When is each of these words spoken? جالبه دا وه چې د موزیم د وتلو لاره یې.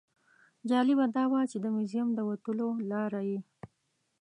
جالبه 0.69 1.05
دا 1.15 1.23
وه 1.31 1.41
چې 1.51 1.57
د 1.61 1.65
موزیم 1.75 2.07
د 2.13 2.19
وتلو 2.29 2.69
لاره 2.91 3.21
یې. 3.29 3.39